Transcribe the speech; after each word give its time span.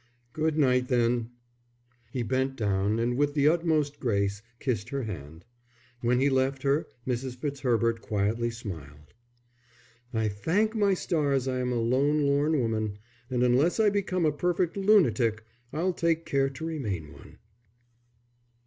"Good 0.33 0.57
night, 0.57 0.87
then." 0.87 1.29
He 2.11 2.23
bent 2.23 2.55
down, 2.55 2.97
and 2.97 3.15
with 3.17 3.35
the 3.35 3.47
utmost 3.47 3.99
grace 3.99 4.41
kissed 4.59 4.89
her 4.89 5.03
hand. 5.03 5.45
When 6.01 6.19
he 6.19 6.27
left 6.27 6.63
her 6.63 6.87
Mrs. 7.05 7.35
Fitzherbert 7.35 8.01
quietly 8.01 8.49
smiled. 8.49 9.13
"I 10.11 10.27
thank 10.27 10.73
my 10.73 10.95
stars 10.95 11.47
I 11.47 11.59
am 11.59 11.71
a 11.71 11.75
lone, 11.75 12.23
lorn 12.25 12.59
woman, 12.59 12.97
and 13.29 13.43
unless 13.43 13.79
I 13.79 13.91
become 13.91 14.25
a 14.25 14.31
perfect 14.31 14.75
lunatic 14.75 15.43
I'll 15.71 15.93
take 15.93 16.25
care 16.25 16.49
to 16.49 16.65
remain 16.65 17.13
one." 17.13 17.37